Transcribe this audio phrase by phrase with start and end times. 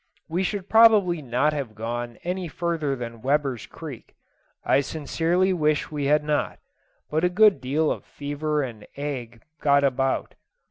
[0.27, 4.15] We should probably not have gone any further than Weber's Creek
[4.65, 6.57] I sincerely wish we had not
[7.11, 10.33] but a good deal of fever and ague got about.